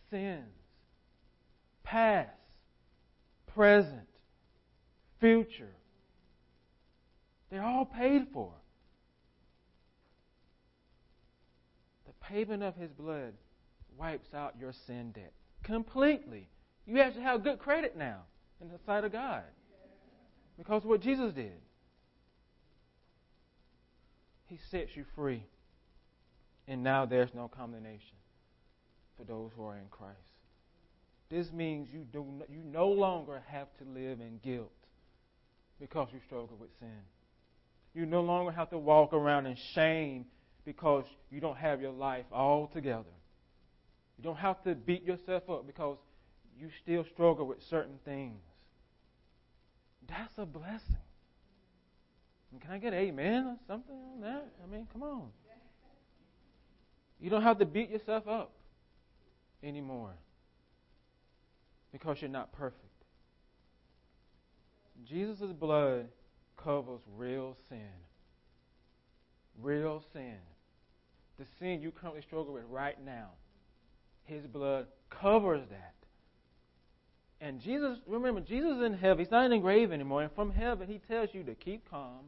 [0.09, 0.49] sins,
[1.83, 2.29] past,
[3.53, 4.07] present,
[5.19, 5.75] future.
[7.49, 8.51] They're all paid for.
[12.05, 13.33] The payment of His blood
[13.97, 15.33] wipes out your sin debt
[15.63, 16.47] completely.
[16.85, 18.21] You actually have good credit now
[18.61, 19.43] in the sight of God
[20.57, 21.59] because of what Jesus did.
[24.47, 25.43] He sets you free.
[26.67, 28.17] And now there's no condemnation
[29.17, 30.17] for those who are in Christ.
[31.29, 34.71] This means you, do, you no longer have to live in guilt
[35.79, 37.01] because you struggle with sin.
[37.93, 40.25] You no longer have to walk around in shame
[40.65, 43.03] because you don't have your life all together.
[44.17, 45.97] You don't have to beat yourself up because
[46.59, 48.39] you still struggle with certain things.
[50.07, 50.97] That's a blessing.
[52.61, 54.47] Can I get amen or something on that?
[54.63, 55.29] I mean, come on.
[57.19, 58.51] You don't have to beat yourself up
[59.63, 60.11] anymore
[61.91, 62.81] because you're not perfect.
[65.05, 66.07] Jesus' blood
[66.57, 67.79] covers real sin.
[69.61, 70.37] Real sin.
[71.37, 73.29] The sin you currently struggle with right now.
[74.25, 75.93] His blood covers that.
[77.41, 79.19] And Jesus, remember, Jesus is in heaven.
[79.19, 80.23] He's not in the grave anymore.
[80.23, 82.25] And from heaven, he tells you to keep calm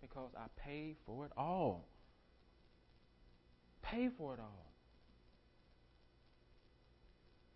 [0.00, 1.86] because I paid for it all.
[3.82, 4.64] Pay for it all.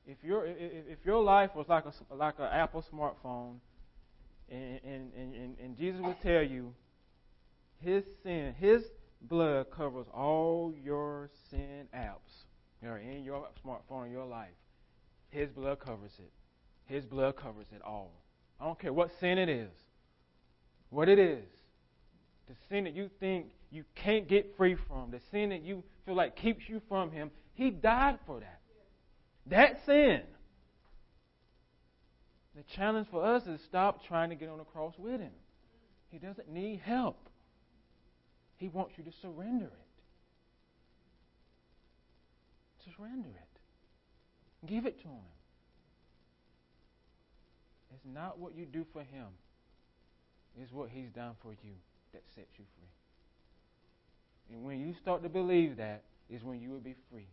[0.05, 3.59] If your if your life was like a like an Apple smartphone,
[4.51, 6.75] and and, and, and Jesus would tell you,
[7.79, 8.83] His sin, His
[9.23, 12.42] blood covers all your sin apps
[12.89, 14.51] are in your smartphone in your life.
[15.31, 16.33] His blood covers it.
[16.87, 18.13] His blood covers it all.
[18.61, 19.71] I don't care what sin it is,
[20.91, 21.45] what it is,
[22.49, 26.15] the sin that you think you can't get free from, the sin that you feel
[26.15, 28.61] like keeps you from Him, He died for that.
[29.47, 30.21] That sin.
[32.55, 35.33] The challenge for us is stop trying to get on the cross with Him.
[36.11, 37.29] He doesn't need help.
[38.57, 39.82] He wants you to surrender it.
[42.85, 44.67] Surrender it.
[44.67, 45.33] Give it to Him.
[47.95, 49.27] It's not what you do for Him,
[50.61, 51.75] it's what He's done for you
[52.13, 52.89] that sets you free.
[54.55, 56.03] And when you start to believe that,
[56.33, 57.29] is when you will be free.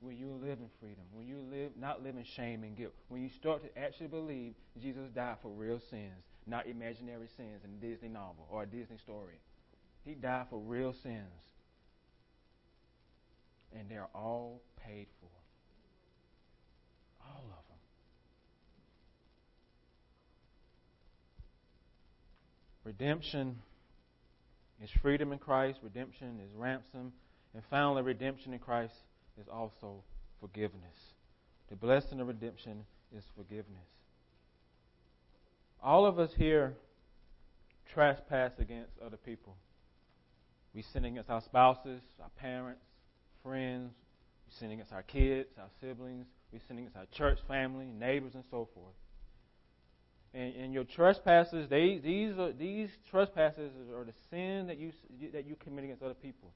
[0.00, 1.04] When you live in freedom.
[1.12, 2.92] When you live not live in shame and guilt.
[3.08, 7.70] When you start to actually believe Jesus died for real sins, not imaginary sins in
[7.70, 9.40] a Disney novel or a Disney story.
[10.04, 11.32] He died for real sins.
[13.74, 15.28] And they're all paid for.
[17.26, 17.78] All of them.
[22.84, 23.56] Redemption
[24.82, 27.12] is freedom in Christ, redemption is ransom,
[27.54, 28.94] and finally, redemption in Christ
[29.40, 30.02] is also
[30.40, 30.96] forgiveness.
[31.70, 32.84] The blessing of redemption
[33.16, 33.88] is forgiveness.
[35.82, 36.74] All of us here
[37.92, 39.56] trespass against other people.
[40.74, 42.84] We sin against our spouses, our parents,
[43.46, 43.92] friends.
[44.46, 46.26] We sin against our kids, our siblings.
[46.52, 48.94] We sin against our church family, neighbors, and so forth.
[50.34, 54.92] And, and your trespasses, they, these are, these trespasses are the sin that you
[55.32, 56.50] that you commit against other people.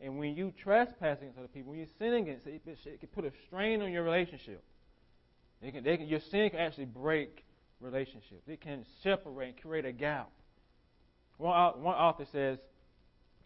[0.00, 3.24] And when you trespass against other people, when you sin against it, it can put
[3.24, 4.62] a strain on your relationship.
[5.62, 7.44] They can, they can, your sin can actually break
[7.80, 8.42] relationships.
[8.46, 10.30] It can separate, and create a gap.
[11.38, 12.58] One, one author says,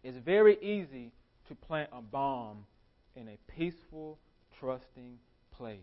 [0.03, 1.13] it's very easy
[1.51, 2.65] to plant a bomb
[3.13, 4.17] in a peaceful,
[4.57, 5.17] trusting
[5.57, 5.79] place.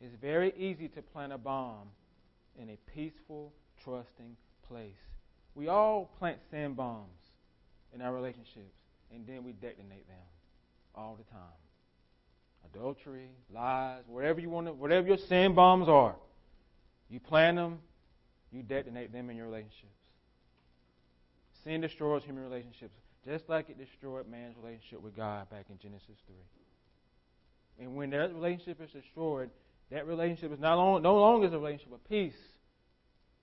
[0.00, 1.88] It's very easy to plant a bomb
[2.56, 3.52] in a peaceful,
[3.82, 4.36] trusting
[4.68, 5.02] place.
[5.56, 7.18] We all plant sand bombs
[7.92, 8.72] in our relationships,
[9.12, 10.16] and then we detonate them
[10.94, 11.58] all the time.
[12.72, 16.14] Adultery, lies, whatever you want to, whatever your sand bombs are,
[17.08, 17.80] you plant them,
[18.52, 19.86] you detonate them in your relationships.
[21.64, 22.94] Sin destroys human relationships,
[23.26, 27.84] just like it destroyed man's relationship with God back in Genesis 3.
[27.84, 29.50] And when that relationship is destroyed,
[29.90, 32.38] that relationship is not long, no longer a relationship of peace.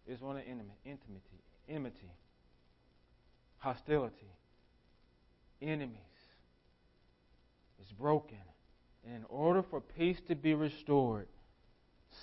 [0.07, 0.43] It's one of
[0.86, 2.11] intimacy, enmity,
[3.57, 4.32] hostility,
[5.61, 5.97] enemies.
[7.80, 8.38] It's broken.
[9.05, 11.28] And in order for peace to be restored,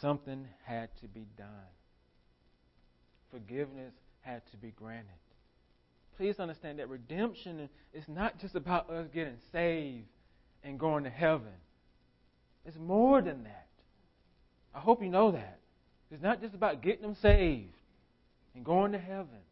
[0.00, 1.48] something had to be done.
[3.30, 5.08] Forgiveness had to be granted.
[6.16, 10.06] Please understand that redemption is not just about us getting saved
[10.62, 11.52] and going to heaven.
[12.64, 13.66] It's more than that.
[14.74, 15.58] I hope you know that.
[16.10, 17.74] It's not just about getting them saved
[18.54, 19.42] and going to heaven.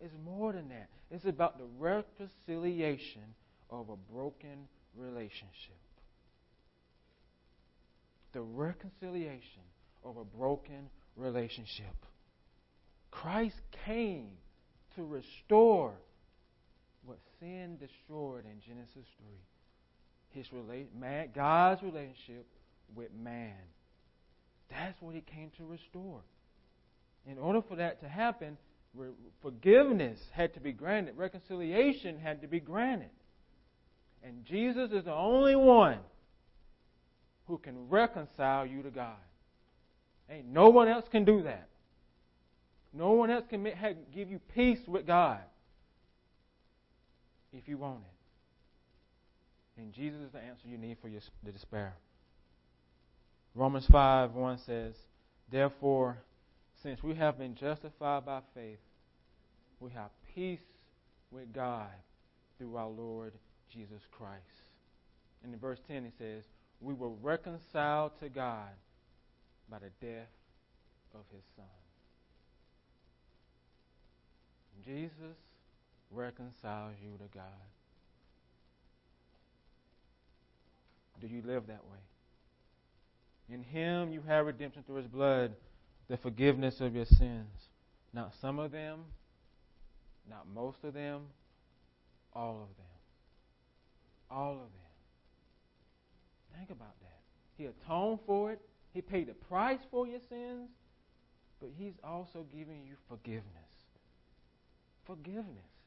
[0.00, 0.88] It's more than that.
[1.10, 3.22] It's about the reconciliation
[3.70, 5.78] of a broken relationship.
[8.32, 9.62] The reconciliation
[10.04, 11.94] of a broken relationship.
[13.10, 14.28] Christ came
[14.96, 15.94] to restore
[17.08, 20.40] what sin destroyed in Genesis 3.
[20.40, 22.46] His rela- man, God's relationship
[22.94, 23.56] with man.
[24.70, 26.20] That's what he came to restore.
[27.26, 28.58] In order for that to happen,
[29.42, 33.10] forgiveness had to be granted, reconciliation had to be granted.
[34.22, 35.98] And Jesus is the only one
[37.46, 39.16] who can reconcile you to God.
[40.30, 41.68] Ain't no one else can do that.
[42.92, 45.40] No one else can make, have, give you peace with God.
[47.58, 49.80] If you want it.
[49.80, 51.94] And Jesus is the answer you need for your the despair.
[53.54, 54.94] Romans 5 1 says,
[55.50, 56.18] Therefore,
[56.82, 58.78] since we have been justified by faith,
[59.80, 60.60] we have peace
[61.30, 61.88] with God
[62.56, 63.32] through our Lord
[63.72, 64.42] Jesus Christ.
[65.42, 66.42] And in verse 10 it says,
[66.80, 68.70] We were reconciled to God
[69.70, 70.28] by the death
[71.14, 71.64] of his Son.
[74.84, 75.36] Jesus
[76.10, 77.44] reconciles you to God.
[81.20, 81.98] Do you live that way?
[83.52, 85.52] In Him you have redemption through His blood,
[86.08, 87.48] the forgiveness of your sins.
[88.12, 89.00] Not some of them,
[90.28, 91.22] not most of them,
[92.32, 92.86] all of them.
[94.30, 94.68] All of them.
[96.56, 97.20] Think about that.
[97.56, 98.60] He atoned for it,
[98.92, 100.68] He paid the price for your sins,
[101.60, 103.44] but He's also giving you forgiveness.
[105.06, 105.77] Forgiveness.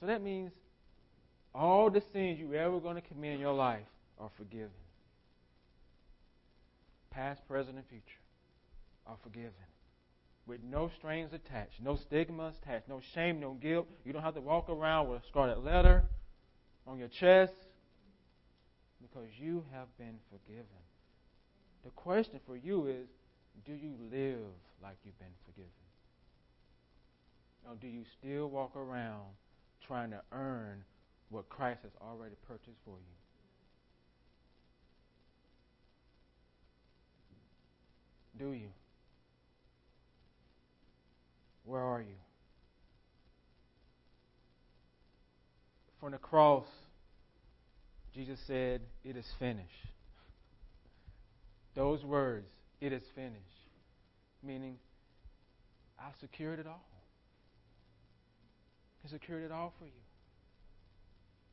[0.00, 0.52] So that means
[1.54, 3.86] all the sins you ever going to commit in your life
[4.18, 4.70] are forgiven.
[7.10, 8.02] Past, present, and future
[9.06, 9.52] are forgiven.
[10.46, 13.86] With no strings attached, no stigmas attached, no shame, no guilt.
[14.04, 16.04] You don't have to walk around with a scarlet letter
[16.86, 17.54] on your chest
[19.00, 20.66] because you have been forgiven.
[21.84, 23.06] The question for you is
[23.64, 25.70] do you live like you've been forgiven?
[27.66, 29.24] Or do you still walk around
[29.86, 30.84] trying to earn
[31.30, 33.14] what Christ has already purchased for you?
[38.38, 38.68] Do you?
[41.64, 42.16] Where are you?
[46.00, 46.66] From the cross,
[48.14, 49.68] Jesus said, It is finished.
[51.74, 52.46] Those words,
[52.80, 53.34] it is finished,
[54.42, 54.76] meaning
[55.98, 56.93] I secured it all.
[59.04, 59.92] He secured it all for you.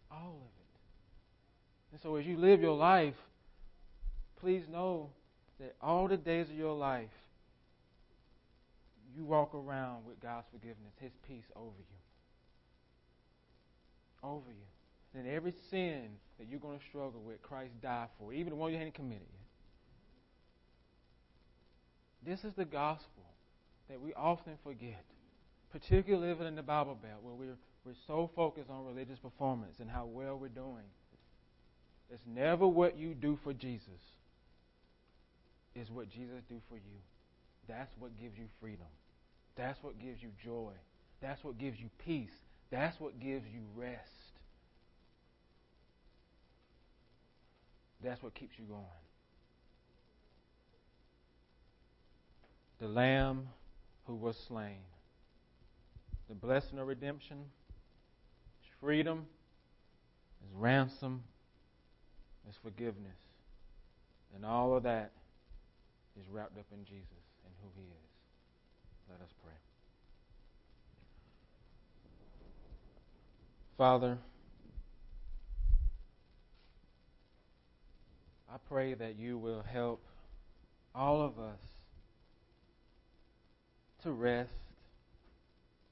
[0.10, 1.92] All of it.
[1.92, 3.14] And so as you live your life,
[4.40, 5.10] please know
[5.60, 7.10] that all the days of your life,
[9.16, 12.00] you walk around with God's forgiveness, His peace over you.
[14.24, 15.20] Over you.
[15.20, 16.04] And every sin
[16.40, 19.28] that you're going to struggle with, Christ died for, even the one you hadn't committed
[22.24, 22.34] yet.
[22.34, 23.26] This is the gospel
[23.90, 25.04] that we often forget,
[25.72, 29.90] particularly living in the Bible Belt, where we're, we're so focused on religious performance and
[29.90, 30.84] how well we're doing.
[32.12, 34.02] It's never what you do for Jesus,
[35.76, 37.00] it's what Jesus do for you.
[37.68, 38.88] That's what gives you freedom.
[39.56, 40.74] That's what gives you joy.
[41.22, 42.34] That's what gives you peace.
[42.72, 44.00] That's what gives you rest.
[48.04, 48.84] That's what keeps you going.
[52.80, 53.48] The Lamb
[54.08, 54.80] who was slain.
[56.32, 57.40] The blessing of redemption,
[58.80, 59.26] freedom,
[60.42, 61.24] is ransom,
[62.50, 63.18] is forgiveness.
[64.34, 65.12] And all of that
[66.18, 67.04] is wrapped up in Jesus
[67.44, 69.10] and who He is.
[69.10, 69.52] Let us pray.
[73.78, 74.18] Father,
[78.50, 80.02] I pray that you will help
[80.96, 81.60] all of us
[84.04, 84.71] to rest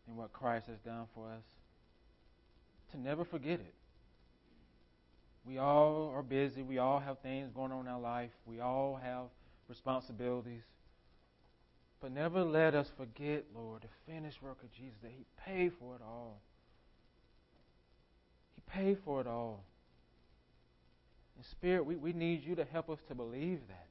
[0.09, 1.43] in what Christ has done for us,
[2.91, 3.73] to never forget it.
[5.45, 6.61] We all are busy.
[6.61, 8.31] We all have things going on in our life.
[8.45, 9.25] We all have
[9.67, 10.63] responsibilities.
[12.01, 15.95] But never let us forget, Lord, the finished work of Jesus, that He paid for
[15.95, 16.41] it all.
[18.55, 19.63] He paid for it all.
[21.37, 23.87] In Spirit, we, we need you to help us to believe that.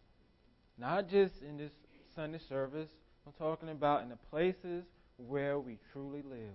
[0.78, 1.72] Not just in this
[2.14, 2.88] Sunday service,
[3.26, 4.84] I'm talking about in the places
[5.26, 6.54] where we truly live.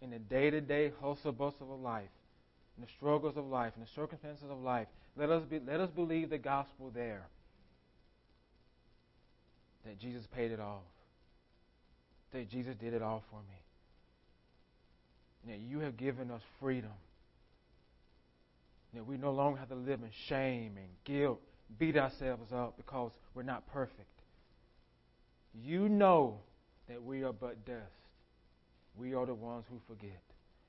[0.00, 2.10] In the day to day hustle bustle of life,
[2.76, 4.88] in the struggles of life, in the circumstances of life.
[5.16, 7.26] Let us, be, let us believe the gospel there
[9.84, 10.84] that Jesus paid it all,
[12.32, 13.60] that Jesus did it all for me,
[15.52, 16.92] that you have given us freedom,
[18.94, 21.40] that we no longer have to live in shame and guilt,
[21.78, 24.06] beat ourselves up because we're not perfect.
[25.54, 26.38] You know
[26.88, 27.80] that we are but dust.
[28.96, 30.22] We are the ones who forget.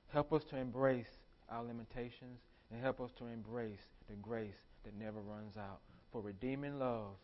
[0.08, 1.10] Help us to embrace
[1.48, 2.40] our limitations
[2.70, 4.54] and help us to embrace the grace
[4.84, 5.80] that never runs out.
[6.12, 7.16] For redeeming love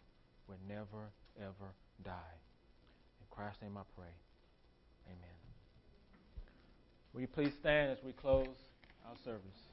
[0.48, 1.72] will never, ever
[2.04, 2.36] die.
[3.20, 4.12] In Christ's name I pray.
[5.06, 5.40] Amen.
[7.12, 8.48] Will you please stand as we close
[9.06, 9.69] our service?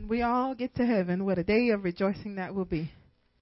[0.00, 2.90] When we all get to heaven, what a day of rejoicing that will be.